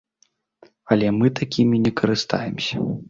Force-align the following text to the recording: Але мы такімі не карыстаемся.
Але 0.95 1.11
мы 1.19 1.31
такімі 1.41 1.83
не 1.85 1.91
карыстаемся. 2.01 2.75